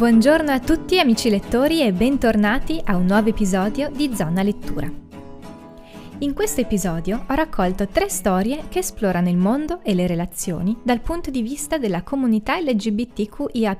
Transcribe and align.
Buongiorno 0.00 0.50
a 0.50 0.60
tutti 0.60 0.98
amici 0.98 1.28
lettori 1.28 1.82
e 1.82 1.92
bentornati 1.92 2.80
a 2.82 2.96
un 2.96 3.04
nuovo 3.04 3.28
episodio 3.28 3.90
di 3.90 4.16
Zona 4.16 4.42
Lettura. 4.42 4.90
In 6.20 6.32
questo 6.32 6.62
episodio 6.62 7.26
ho 7.28 7.34
raccolto 7.34 7.86
tre 7.86 8.08
storie 8.08 8.62
che 8.70 8.78
esplorano 8.78 9.28
il 9.28 9.36
mondo 9.36 9.82
e 9.82 9.92
le 9.92 10.06
relazioni 10.06 10.74
dal 10.82 11.02
punto 11.02 11.28
di 11.28 11.42
vista 11.42 11.76
della 11.76 12.02
comunità 12.02 12.58
LGBTQIA. 12.58 13.78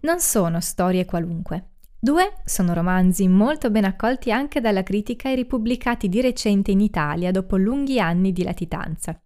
Non 0.00 0.18
sono 0.18 0.58
storie 0.58 1.04
qualunque. 1.04 1.66
Due 2.04 2.40
sono 2.44 2.74
romanzi 2.74 3.28
molto 3.28 3.70
ben 3.70 3.84
accolti 3.84 4.32
anche 4.32 4.60
dalla 4.60 4.82
critica 4.82 5.30
e 5.30 5.36
ripubblicati 5.36 6.08
di 6.08 6.20
recente 6.20 6.72
in 6.72 6.80
Italia 6.80 7.30
dopo 7.30 7.56
lunghi 7.56 8.00
anni 8.00 8.32
di 8.32 8.42
latitanza. 8.42 9.22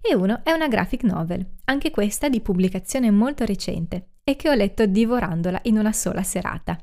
E 0.00 0.14
uno 0.14 0.38
è 0.44 0.52
una 0.52 0.68
graphic 0.68 1.02
novel, 1.02 1.44
anche 1.64 1.90
questa 1.90 2.28
di 2.28 2.40
pubblicazione 2.40 3.10
molto 3.10 3.44
recente, 3.44 4.10
e 4.22 4.36
che 4.36 4.48
ho 4.48 4.54
letto 4.54 4.86
divorandola 4.86 5.58
in 5.64 5.76
una 5.76 5.90
sola 5.90 6.22
serata. 6.22 6.78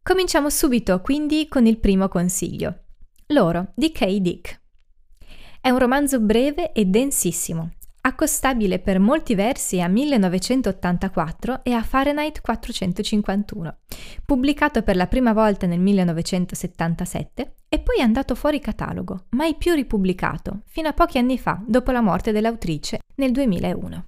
Cominciamo 0.00 0.50
subito 0.50 1.00
quindi 1.00 1.48
con 1.48 1.66
il 1.66 1.80
primo 1.80 2.06
consiglio. 2.06 2.84
Loro 3.30 3.72
di 3.74 3.90
Kay 3.90 4.20
Dick. 4.20 4.60
È 5.60 5.68
un 5.70 5.78
romanzo 5.78 6.20
breve 6.20 6.70
e 6.70 6.84
densissimo, 6.84 7.72
accostabile 8.06 8.78
per 8.78 9.00
molti 9.00 9.34
versi 9.34 9.80
a 9.80 9.88
1984 9.88 11.64
e 11.64 11.72
a 11.72 11.82
Fahrenheit 11.82 12.40
451, 12.40 13.78
pubblicato 14.24 14.82
per 14.82 14.94
la 14.94 15.08
prima 15.08 15.32
volta 15.32 15.66
nel 15.66 15.80
1977 15.80 17.54
e 17.68 17.80
poi 17.80 18.00
andato 18.00 18.36
fuori 18.36 18.60
catalogo, 18.60 19.26
mai 19.30 19.56
più 19.56 19.74
ripubblicato, 19.74 20.62
fino 20.66 20.88
a 20.88 20.92
pochi 20.92 21.18
anni 21.18 21.36
fa, 21.36 21.60
dopo 21.66 21.90
la 21.90 22.00
morte 22.00 22.30
dell'autrice 22.30 23.00
nel 23.16 23.32
2001. 23.32 24.06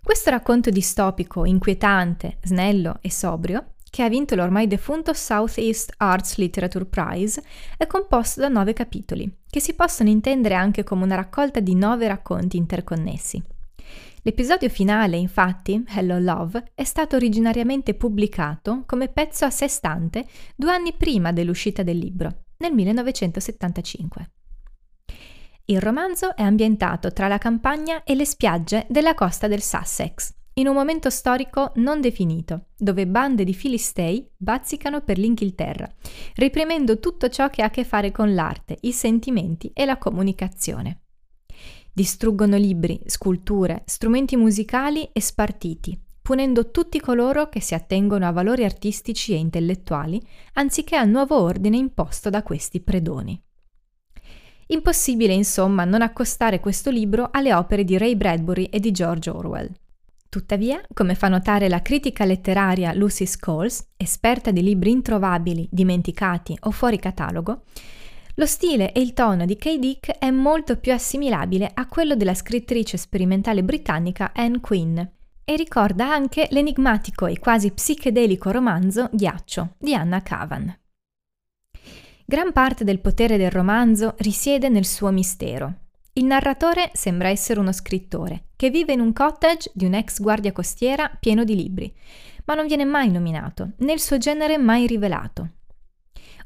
Questo 0.00 0.30
racconto 0.30 0.70
distopico, 0.70 1.44
inquietante, 1.44 2.38
snello 2.44 2.98
e 3.00 3.10
sobrio, 3.10 3.74
che 3.88 4.02
ha 4.02 4.08
vinto 4.08 4.34
l'ormai 4.34 4.66
defunto 4.66 5.12
Southeast 5.12 5.94
Arts 5.96 6.36
Literature 6.36 6.84
Prize, 6.84 7.42
è 7.76 7.86
composto 7.86 8.40
da 8.40 8.48
nove 8.48 8.72
capitoli, 8.72 9.30
che 9.48 9.60
si 9.60 9.74
possono 9.74 10.08
intendere 10.08 10.54
anche 10.54 10.84
come 10.84 11.04
una 11.04 11.14
raccolta 11.14 11.60
di 11.60 11.74
nove 11.74 12.06
racconti 12.08 12.56
interconnessi. 12.56 13.42
L'episodio 14.22 14.68
finale, 14.68 15.16
infatti, 15.16 15.84
Hello 15.86 16.18
Love, 16.18 16.72
è 16.74 16.82
stato 16.82 17.14
originariamente 17.14 17.94
pubblicato 17.94 18.82
come 18.84 19.08
pezzo 19.08 19.44
a 19.44 19.50
sé 19.50 19.68
stante 19.68 20.26
due 20.56 20.72
anni 20.72 20.92
prima 20.94 21.32
dell'uscita 21.32 21.84
del 21.84 21.96
libro, 21.96 22.46
nel 22.58 22.72
1975. 22.72 24.30
Il 25.66 25.80
romanzo 25.80 26.34
è 26.36 26.42
ambientato 26.42 27.12
tra 27.12 27.28
la 27.28 27.38
campagna 27.38 28.02
e 28.02 28.14
le 28.14 28.24
spiagge 28.24 28.86
della 28.88 29.14
costa 29.14 29.46
del 29.46 29.62
Sussex, 29.62 30.34
in 30.58 30.68
un 30.68 30.74
momento 30.74 31.10
storico 31.10 31.72
non 31.76 32.00
definito, 32.00 32.68
dove 32.78 33.06
bande 33.06 33.44
di 33.44 33.52
filistei 33.52 34.26
bazzicano 34.34 35.02
per 35.02 35.18
l'Inghilterra, 35.18 35.86
reprimendo 36.36 36.98
tutto 36.98 37.28
ciò 37.28 37.50
che 37.50 37.60
ha 37.60 37.66
a 37.66 37.70
che 37.70 37.84
fare 37.84 38.10
con 38.10 38.34
l'arte, 38.34 38.78
i 38.80 38.92
sentimenti 38.92 39.70
e 39.74 39.84
la 39.84 39.98
comunicazione. 39.98 41.02
Distruggono 41.92 42.56
libri, 42.56 42.98
sculture, 43.04 43.82
strumenti 43.84 44.36
musicali 44.36 45.10
e 45.12 45.20
spartiti, 45.20 46.00
punendo 46.22 46.70
tutti 46.70 47.00
coloro 47.00 47.50
che 47.50 47.60
si 47.60 47.74
attengono 47.74 48.26
a 48.26 48.32
valori 48.32 48.64
artistici 48.64 49.34
e 49.34 49.36
intellettuali, 49.36 50.20
anziché 50.54 50.96
al 50.96 51.10
nuovo 51.10 51.38
ordine 51.38 51.76
imposto 51.76 52.30
da 52.30 52.42
questi 52.42 52.80
predoni. 52.80 53.38
Impossibile, 54.68 55.34
insomma, 55.34 55.84
non 55.84 56.00
accostare 56.00 56.60
questo 56.60 56.90
libro 56.90 57.28
alle 57.30 57.52
opere 57.52 57.84
di 57.84 57.98
Ray 57.98 58.16
Bradbury 58.16 58.64
e 58.64 58.80
di 58.80 58.90
George 58.90 59.28
Orwell. 59.28 59.70
Tuttavia, 60.36 60.82
come 60.92 61.14
fa 61.14 61.28
notare 61.28 61.66
la 61.66 61.80
critica 61.80 62.26
letteraria 62.26 62.92
Lucy 62.92 63.24
Scholes, 63.24 63.92
esperta 63.96 64.50
di 64.50 64.60
libri 64.60 64.90
introvabili, 64.90 65.66
dimenticati 65.70 66.54
o 66.64 66.72
fuori 66.72 66.98
catalogo, 66.98 67.62
lo 68.34 68.44
stile 68.44 68.92
e 68.92 69.00
il 69.00 69.14
tono 69.14 69.46
di 69.46 69.56
Kay 69.56 69.78
Dick 69.78 70.10
è 70.18 70.30
molto 70.30 70.76
più 70.76 70.92
assimilabile 70.92 71.70
a 71.72 71.86
quello 71.86 72.16
della 72.16 72.34
scrittrice 72.34 72.98
sperimentale 72.98 73.64
britannica 73.64 74.32
Anne 74.34 74.60
Quinn 74.60 74.98
e 74.98 75.56
ricorda 75.56 76.12
anche 76.12 76.48
l'enigmatico 76.50 77.24
e 77.24 77.38
quasi 77.38 77.70
psichedelico 77.70 78.50
romanzo 78.50 79.08
Ghiaccio 79.10 79.76
di 79.78 79.94
Anna 79.94 80.20
Cavan. 80.20 80.80
Gran 82.26 82.52
parte 82.52 82.84
del 82.84 83.00
potere 83.00 83.38
del 83.38 83.50
romanzo 83.50 84.14
risiede 84.18 84.68
nel 84.68 84.84
suo 84.84 85.10
mistero. 85.10 85.85
Il 86.18 86.24
narratore 86.24 86.92
sembra 86.94 87.28
essere 87.28 87.60
uno 87.60 87.72
scrittore 87.72 88.44
che 88.56 88.70
vive 88.70 88.94
in 88.94 89.00
un 89.00 89.12
cottage 89.12 89.70
di 89.74 89.84
un'ex 89.84 90.18
guardia 90.22 90.50
costiera 90.50 91.14
pieno 91.20 91.44
di 91.44 91.54
libri, 91.54 91.94
ma 92.46 92.54
non 92.54 92.66
viene 92.66 92.86
mai 92.86 93.10
nominato, 93.10 93.72
né 93.80 93.92
il 93.92 94.00
suo 94.00 94.16
genere 94.16 94.56
mai 94.56 94.86
rivelato. 94.86 95.50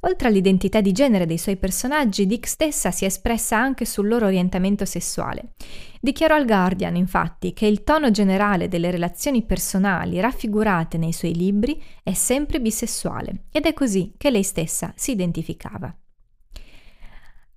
Oltre 0.01 0.27
all'identità 0.27 0.81
di 0.81 0.91
genere 0.91 1.25
dei 1.25 1.39
suoi 1.39 1.57
personaggi, 1.57 2.27
Dick 2.27 2.49
stessa 2.49 2.91
si 2.91 3.05
è 3.05 3.07
espressa 3.07 3.59
anche 3.59 3.85
sul 3.85 4.09
loro 4.09 4.27
orientamento 4.27 4.85
sessuale. 4.85 5.53
Dichiarò 6.01 6.35
al 6.35 6.47
Guardian, 6.47 6.97
infatti, 6.97 7.53
che 7.53 7.67
il 7.67 7.85
tono 7.85 8.11
generale 8.11 8.67
delle 8.67 8.91
relazioni 8.91 9.45
personali 9.45 10.19
raffigurate 10.19 10.99
nei 10.99 11.13
suoi 11.13 11.37
libri 11.37 11.81
è 12.03 12.13
sempre 12.13 12.61
bisessuale, 12.61 13.45
ed 13.53 13.67
è 13.67 13.73
così 13.73 14.15
che 14.17 14.31
lei 14.31 14.43
stessa 14.43 14.93
si 14.97 15.13
identificava. 15.13 15.95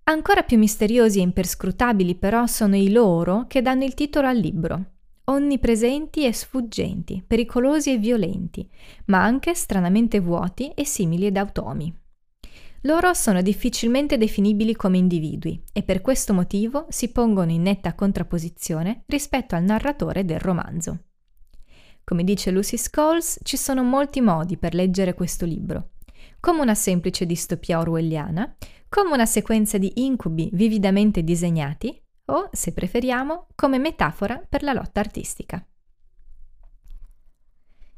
Ancora 0.05 0.43
più 0.43 0.57
misteriosi 0.57 1.19
e 1.19 1.21
imperscrutabili 1.21 2.15
però 2.15 2.45
sono 2.45 2.75
i 2.75 2.91
loro 2.91 3.45
che 3.47 3.61
danno 3.61 3.85
il 3.85 3.93
titolo 3.93 4.27
al 4.27 4.37
libro, 4.37 4.91
onnipresenti 5.25 6.25
e 6.25 6.33
sfuggenti, 6.33 7.23
pericolosi 7.25 7.93
e 7.93 7.97
violenti, 7.97 8.69
ma 9.05 9.23
anche 9.23 9.55
stranamente 9.55 10.19
vuoti 10.19 10.71
e 10.75 10.85
simili 10.85 11.27
ad 11.27 11.37
automi. 11.37 11.95
Loro 12.81 13.13
sono 13.13 13.41
difficilmente 13.41 14.17
definibili 14.17 14.75
come 14.75 14.97
individui 14.97 15.63
e 15.71 15.83
per 15.83 16.01
questo 16.01 16.33
motivo 16.33 16.85
si 16.89 17.09
pongono 17.13 17.51
in 17.51 17.61
netta 17.61 17.95
contrapposizione 17.95 19.03
rispetto 19.05 19.55
al 19.55 19.63
narratore 19.63 20.25
del 20.25 20.39
romanzo. 20.39 21.03
Come 22.03 22.25
dice 22.25 22.51
Lucy 22.51 22.75
Scholes, 22.75 23.39
ci 23.43 23.55
sono 23.55 23.83
molti 23.83 24.19
modi 24.19 24.57
per 24.57 24.73
leggere 24.73 25.13
questo 25.13 25.45
libro, 25.45 25.91
come 26.43 26.59
una 26.59 26.75
semplice 26.75 27.25
distopia 27.25 27.79
orwelliana, 27.79 28.53
come 28.89 29.13
una 29.13 29.25
sequenza 29.25 29.77
di 29.77 30.03
incubi 30.03 30.49
vividamente 30.51 31.23
disegnati 31.23 31.97
o, 32.25 32.49
se 32.51 32.73
preferiamo, 32.73 33.47
come 33.55 33.79
metafora 33.79 34.45
per 34.49 34.61
la 34.61 34.73
lotta 34.73 34.99
artistica. 34.99 35.65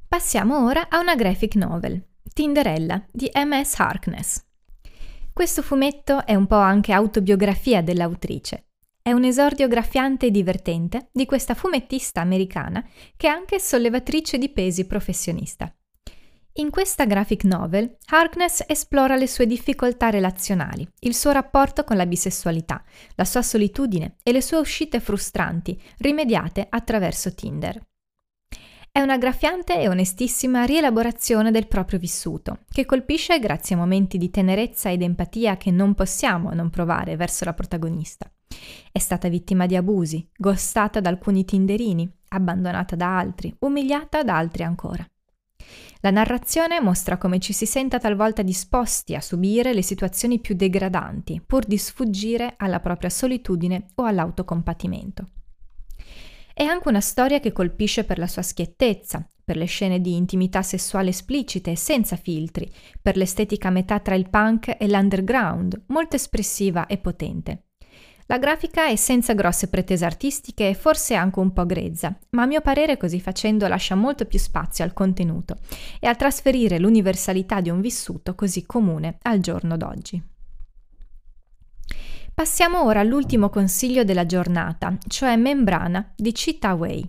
Passiamo 0.08 0.64
ora 0.64 0.90
a 0.90 1.00
una 1.00 1.16
graphic 1.16 1.56
novel, 1.56 2.00
Tinderella 2.32 3.04
di 3.12 3.32
M.S. 3.34 3.80
Harkness. 3.80 4.46
Questo 5.34 5.64
fumetto 5.64 6.24
è 6.24 6.36
un 6.36 6.46
po' 6.46 6.54
anche 6.58 6.94
autobiografia 6.94 7.82
dell'autrice. 7.82 8.68
È 9.02 9.12
un 9.12 9.24
esordio 9.24 9.68
graffiante 9.68 10.28
e 10.28 10.32
divertente 10.32 11.10
di 11.12 11.26
questa 11.26 11.56
fumettista 11.56 12.22
americana 12.22 12.88
che 13.18 13.26
è 13.26 13.32
anche 13.32 13.60
sollevatrice 13.60 14.38
di 14.38 14.50
pesi 14.50 14.86
professionista. 14.86 15.76
In 16.58 16.70
questa 16.70 17.04
graphic 17.04 17.44
novel, 17.44 17.98
Harkness 18.06 18.64
esplora 18.66 19.18
le 19.18 19.28
sue 19.28 19.46
difficoltà 19.46 20.10
relazionali, 20.10 20.88
il 21.00 21.14
suo 21.14 21.32
rapporto 21.32 21.84
con 21.84 21.98
la 21.98 22.06
bisessualità, 22.06 22.82
la 23.16 23.26
sua 23.26 23.42
solitudine 23.42 24.16
e 24.24 24.32
le 24.32 24.42
sue 24.42 24.60
uscite 24.60 25.02
frustranti, 25.02 25.78
rimediate 25.98 26.66
attraverso 26.70 27.34
Tinder. 27.34 27.86
È 28.90 29.02
una 29.02 29.18
graffiante 29.18 29.78
e 29.78 29.90
onestissima 29.90 30.64
rielaborazione 30.64 31.52
del 31.52 31.68
proprio 31.68 32.00
vissuto, 32.00 32.60
che 32.72 32.86
colpisce 32.86 33.38
grazie 33.40 33.76
a 33.76 33.80
momenti 33.80 34.18
di 34.18 34.30
tenerezza 34.30 34.90
ed 34.90 35.02
empatia 35.02 35.58
che 35.58 35.72
non 35.72 35.94
possiamo 35.94 36.54
non 36.54 36.70
provare 36.70 37.18
verso 37.18 37.44
la 37.44 37.54
protagonista. 37.54 38.32
È 38.94 39.00
stata 39.00 39.28
vittima 39.28 39.66
di 39.66 39.76
abusi, 39.76 40.26
gostata 40.34 41.02
da 41.02 41.10
alcuni 41.10 41.44
tinderini, 41.44 42.10
abbandonata 42.30 42.96
da 42.96 43.18
altri, 43.18 43.54
umiliata 43.60 44.24
da 44.24 44.38
altri 44.38 44.64
ancora. 44.64 45.06
La 46.06 46.12
narrazione 46.12 46.80
mostra 46.80 47.18
come 47.18 47.40
ci 47.40 47.52
si 47.52 47.66
senta 47.66 47.98
talvolta 47.98 48.44
disposti 48.44 49.16
a 49.16 49.22
subire 49.22 49.74
le 49.74 49.82
situazioni 49.82 50.40
più 50.40 50.54
degradanti, 50.54 51.42
pur 51.44 51.66
di 51.66 51.80
sfuggire 51.80 52.54
alla 52.58 52.80
propria 52.80 53.10
solitudine 53.10 53.88
o 53.96 54.04
all'autocompatimento. 54.04 55.26
È 56.54 56.62
anche 56.62 56.90
una 56.90 57.02
storia 57.02 57.40
che 57.40 57.52
colpisce 57.52 58.04
per 58.04 58.20
la 58.20 58.28
sua 58.28 58.44
schiettezza, 58.44 59.28
per 59.44 59.58
le 59.58 59.66
scene 59.66 60.00
di 60.00 60.16
intimità 60.16 60.62
sessuale 60.62 61.10
esplicite 61.10 61.72
e 61.72 61.76
senza 61.76 62.18
filtri, 62.18 62.72
per 63.02 63.18
l'estetica 63.18 63.70
a 63.70 63.72
metà 63.72 64.00
tra 64.00 64.14
il 64.14 64.30
punk 64.30 64.76
e 64.78 64.88
l'underground, 64.88 65.86
molto 65.88 66.18
espressiva 66.18 66.86
e 66.86 67.00
potente. 67.00 67.64
La 68.28 68.40
grafica 68.40 68.88
è 68.88 68.96
senza 68.96 69.34
grosse 69.34 69.68
pretese 69.68 70.04
artistiche 70.04 70.70
e 70.70 70.74
forse 70.74 71.14
anche 71.14 71.40
un 71.40 71.54
po' 71.54 71.66
grezza, 71.68 72.18
ma 72.32 72.42
a 72.42 72.48
mio 72.48 72.60
parere 72.60 72.98
così 72.98 73.22
facendo 73.22 73.68
lascia 73.68 73.94
molto 73.94 74.26
più 74.26 74.40
spazio 74.40 74.84
al 74.84 74.94
contenuto 74.94 75.58
e 76.00 76.08
a 76.08 76.16
trasferire 76.16 76.80
l'universalità 76.80 77.62
di 77.62 77.70
un 77.70 77.82
vissuto 77.82 78.34
così 78.34 78.66
comune 78.66 79.20
al 79.22 79.42
giorno 79.42 79.78
d'oggi. 79.78 80.24
Passiamo 82.34 82.84
ora 82.84 83.00
all'ultimo 83.00 83.50
consiglio 83.50 84.04
della 84.04 84.26
giornata, 84.26 84.98
cioè 85.08 85.36
Membrana 85.36 86.12
di 86.16 86.32
Cheetah 86.32 86.74
Way. 86.74 87.08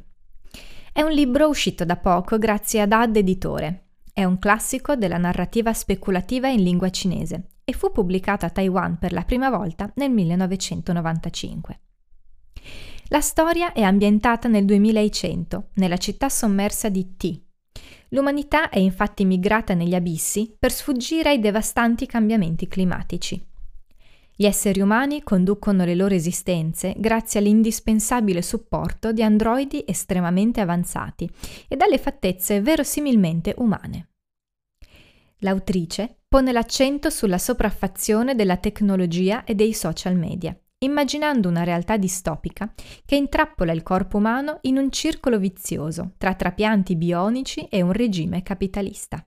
È 0.92 1.00
un 1.00 1.12
libro 1.12 1.48
uscito 1.48 1.86
da 1.86 1.96
poco 1.96 2.36
grazie 2.36 2.82
ad 2.82 2.92
Ad 2.92 3.16
Editore. 3.16 3.86
È 4.12 4.22
un 4.22 4.38
classico 4.38 4.96
della 4.96 5.18
narrativa 5.18 5.72
speculativa 5.72 6.48
in 6.48 6.62
lingua 6.62 6.90
cinese 6.90 7.55
e 7.68 7.72
fu 7.72 7.90
pubblicato 7.90 8.46
a 8.46 8.50
Taiwan 8.50 8.96
per 8.96 9.12
la 9.12 9.24
prima 9.24 9.50
volta 9.50 9.90
nel 9.96 10.12
1995. 10.12 11.80
La 13.08 13.20
storia 13.20 13.72
è 13.72 13.82
ambientata 13.82 14.46
nel 14.46 14.64
2100, 14.64 15.70
nella 15.74 15.96
città 15.96 16.28
sommersa 16.28 16.88
di 16.88 17.16
Ti. 17.16 17.44
L'umanità 18.10 18.68
è 18.68 18.78
infatti 18.78 19.24
migrata 19.24 19.74
negli 19.74 19.96
abissi 19.96 20.54
per 20.56 20.70
sfuggire 20.70 21.30
ai 21.30 21.40
devastanti 21.40 22.06
cambiamenti 22.06 22.68
climatici. 22.68 23.44
Gli 24.36 24.46
esseri 24.46 24.80
umani 24.80 25.24
conducono 25.24 25.84
le 25.84 25.96
loro 25.96 26.14
esistenze 26.14 26.94
grazie 26.96 27.40
all'indispensabile 27.40 28.42
supporto 28.42 29.12
di 29.12 29.24
androidi 29.24 29.82
estremamente 29.84 30.60
avanzati 30.60 31.28
e 31.66 31.74
dalle 31.74 31.98
fattezze 31.98 32.60
verosimilmente 32.60 33.54
umane. 33.58 34.10
L'autrice 35.40 36.20
pone 36.28 36.52
l'accento 36.52 37.10
sulla 37.10 37.38
sopraffazione 37.38 38.34
della 38.34 38.56
tecnologia 38.56 39.44
e 39.44 39.54
dei 39.54 39.74
social 39.74 40.16
media, 40.16 40.58
immaginando 40.78 41.48
una 41.48 41.62
realtà 41.62 41.96
distopica 41.96 42.72
che 43.04 43.16
intrappola 43.16 43.72
il 43.72 43.82
corpo 43.82 44.16
umano 44.16 44.58
in 44.62 44.78
un 44.78 44.90
circolo 44.90 45.38
vizioso 45.38 46.12
tra 46.16 46.34
trapianti 46.34 46.96
bionici 46.96 47.66
e 47.68 47.82
un 47.82 47.92
regime 47.92 48.42
capitalista. 48.42 49.26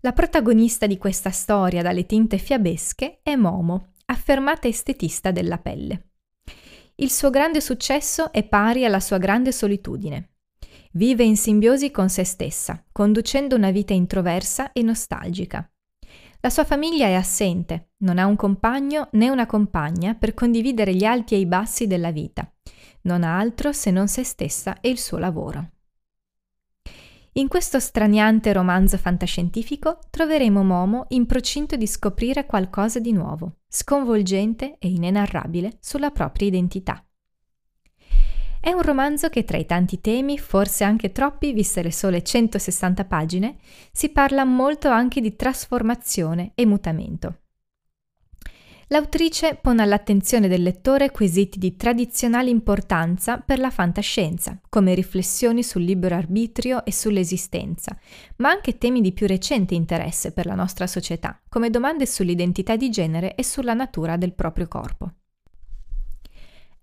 La 0.00 0.12
protagonista 0.12 0.86
di 0.86 0.98
questa 0.98 1.30
storia 1.30 1.82
dalle 1.82 2.04
tinte 2.04 2.38
fiabesche 2.38 3.20
è 3.22 3.36
Momo, 3.36 3.92
affermata 4.06 4.68
estetista 4.68 5.30
della 5.30 5.58
pelle. 5.58 6.10
Il 6.96 7.10
suo 7.10 7.30
grande 7.30 7.60
successo 7.60 8.30
è 8.30 8.44
pari 8.44 8.84
alla 8.84 9.00
sua 9.00 9.18
grande 9.18 9.50
solitudine. 9.50 10.33
Vive 10.96 11.24
in 11.24 11.36
simbiosi 11.36 11.90
con 11.90 12.08
se 12.08 12.22
stessa, 12.22 12.80
conducendo 12.92 13.56
una 13.56 13.72
vita 13.72 13.92
introversa 13.92 14.70
e 14.70 14.82
nostalgica. 14.82 15.68
La 16.38 16.50
sua 16.50 16.62
famiglia 16.64 17.06
è 17.06 17.14
assente, 17.14 17.94
non 17.98 18.18
ha 18.18 18.26
un 18.26 18.36
compagno 18.36 19.08
né 19.12 19.28
una 19.28 19.46
compagna 19.46 20.14
per 20.14 20.34
condividere 20.34 20.94
gli 20.94 21.04
alti 21.04 21.34
e 21.34 21.38
i 21.38 21.46
bassi 21.46 21.88
della 21.88 22.12
vita. 22.12 22.48
Non 23.02 23.24
ha 23.24 23.36
altro 23.36 23.72
se 23.72 23.90
non 23.90 24.06
se 24.06 24.22
stessa 24.22 24.80
e 24.80 24.88
il 24.88 25.00
suo 25.00 25.18
lavoro. 25.18 25.70
In 27.32 27.48
questo 27.48 27.80
straniante 27.80 28.52
romanzo 28.52 28.96
fantascientifico 28.96 29.98
troveremo 30.10 30.62
Momo 30.62 31.06
in 31.08 31.26
procinto 31.26 31.74
di 31.74 31.88
scoprire 31.88 32.46
qualcosa 32.46 33.00
di 33.00 33.10
nuovo, 33.10 33.56
sconvolgente 33.66 34.76
e 34.78 34.90
inenarrabile 34.90 35.76
sulla 35.80 36.12
propria 36.12 36.46
identità. 36.46 37.04
È 38.64 38.72
un 38.72 38.80
romanzo 38.80 39.28
che 39.28 39.44
tra 39.44 39.58
i 39.58 39.66
tanti 39.66 40.00
temi, 40.00 40.38
forse 40.38 40.84
anche 40.84 41.12
troppi 41.12 41.52
viste 41.52 41.82
le 41.82 41.92
sole 41.92 42.22
160 42.22 43.04
pagine, 43.04 43.56
si 43.92 44.08
parla 44.08 44.46
molto 44.46 44.88
anche 44.88 45.20
di 45.20 45.36
trasformazione 45.36 46.52
e 46.54 46.64
mutamento. 46.64 47.40
L'autrice 48.86 49.58
pone 49.60 49.82
all'attenzione 49.82 50.48
del 50.48 50.62
lettore 50.62 51.10
quesiti 51.10 51.58
di 51.58 51.76
tradizionale 51.76 52.48
importanza 52.48 53.36
per 53.36 53.58
la 53.58 53.68
fantascienza, 53.68 54.58
come 54.70 54.94
riflessioni 54.94 55.62
sul 55.62 55.82
libero 55.82 56.14
arbitrio 56.14 56.86
e 56.86 56.92
sull'esistenza, 56.92 57.94
ma 58.36 58.48
anche 58.48 58.78
temi 58.78 59.02
di 59.02 59.12
più 59.12 59.26
recente 59.26 59.74
interesse 59.74 60.32
per 60.32 60.46
la 60.46 60.54
nostra 60.54 60.86
società, 60.86 61.38
come 61.50 61.68
domande 61.68 62.06
sull'identità 62.06 62.76
di 62.76 62.88
genere 62.88 63.34
e 63.34 63.44
sulla 63.44 63.74
natura 63.74 64.16
del 64.16 64.32
proprio 64.32 64.68
corpo. 64.68 65.12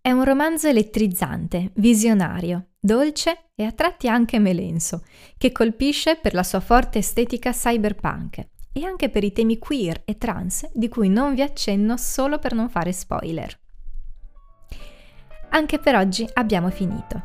È 0.03 0.09
un 0.09 0.23
romanzo 0.23 0.67
elettrizzante, 0.67 1.69
visionario, 1.75 2.69
dolce 2.79 3.51
e 3.53 3.65
a 3.65 3.71
tratti 3.71 4.07
anche 4.07 4.39
melenso, 4.39 5.03
che 5.37 5.51
colpisce 5.51 6.17
per 6.19 6.33
la 6.33 6.41
sua 6.41 6.59
forte 6.59 6.97
estetica 6.97 7.51
cyberpunk 7.51 8.47
e 8.73 8.83
anche 8.83 9.09
per 9.09 9.23
i 9.23 9.31
temi 9.31 9.59
queer 9.59 10.01
e 10.03 10.17
trans 10.17 10.67
di 10.73 10.89
cui 10.89 11.07
non 11.07 11.35
vi 11.35 11.43
accenno 11.43 11.97
solo 11.97 12.39
per 12.39 12.55
non 12.55 12.67
fare 12.67 12.91
spoiler. 12.91 13.55
Anche 15.49 15.77
per 15.77 15.95
oggi 15.95 16.27
abbiamo 16.33 16.71
finito. 16.71 17.21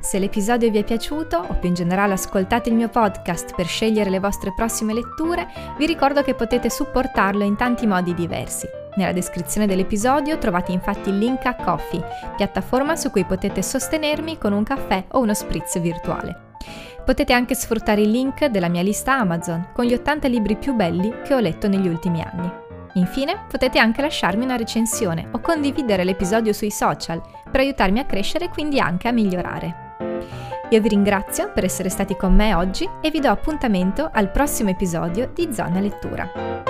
Se 0.00 0.18
l'episodio 0.18 0.70
vi 0.70 0.76
è 0.76 0.84
piaciuto 0.84 1.38
o 1.38 1.54
più 1.58 1.70
in 1.70 1.74
generale 1.74 2.12
ascoltate 2.12 2.68
il 2.68 2.74
mio 2.74 2.90
podcast 2.90 3.54
per 3.54 3.64
scegliere 3.64 4.10
le 4.10 4.20
vostre 4.20 4.52
prossime 4.52 4.92
letture, 4.92 5.48
vi 5.78 5.86
ricordo 5.86 6.22
che 6.22 6.34
potete 6.34 6.68
supportarlo 6.68 7.44
in 7.44 7.56
tanti 7.56 7.86
modi 7.86 8.12
diversi. 8.12 8.79
Nella 8.96 9.12
descrizione 9.12 9.66
dell'episodio 9.66 10.38
trovate 10.38 10.72
infatti 10.72 11.10
il 11.10 11.18
link 11.18 11.46
a 11.46 11.54
Coffee, 11.54 12.04
piattaforma 12.36 12.96
su 12.96 13.10
cui 13.10 13.24
potete 13.24 13.62
sostenermi 13.62 14.38
con 14.38 14.52
un 14.52 14.64
caffè 14.64 15.04
o 15.12 15.20
uno 15.20 15.34
spritz 15.34 15.78
virtuale. 15.80 16.48
Potete 17.04 17.32
anche 17.32 17.54
sfruttare 17.54 18.02
il 18.02 18.10
link 18.10 18.46
della 18.46 18.68
mia 18.68 18.82
lista 18.82 19.18
Amazon 19.18 19.70
con 19.72 19.84
gli 19.84 19.94
80 19.94 20.28
libri 20.28 20.56
più 20.56 20.74
belli 20.74 21.12
che 21.24 21.34
ho 21.34 21.38
letto 21.38 21.68
negli 21.68 21.88
ultimi 21.88 22.20
anni. 22.20 22.50
Infine, 22.94 23.44
potete 23.48 23.78
anche 23.78 24.02
lasciarmi 24.02 24.44
una 24.44 24.56
recensione 24.56 25.28
o 25.30 25.40
condividere 25.40 26.04
l'episodio 26.04 26.52
sui 26.52 26.70
social 26.70 27.22
per 27.50 27.60
aiutarmi 27.60 28.00
a 28.00 28.04
crescere 28.04 28.46
e 28.46 28.50
quindi 28.50 28.80
anche 28.80 29.08
a 29.08 29.12
migliorare. 29.12 29.88
Io 30.70 30.80
vi 30.80 30.88
ringrazio 30.88 31.50
per 31.52 31.64
essere 31.64 31.88
stati 31.88 32.16
con 32.16 32.34
me 32.34 32.54
oggi 32.54 32.88
e 33.00 33.10
vi 33.10 33.20
do 33.20 33.30
appuntamento 33.30 34.08
al 34.12 34.30
prossimo 34.30 34.70
episodio 34.70 35.30
di 35.32 35.52
Zona 35.52 35.80
Lettura. 35.80 36.69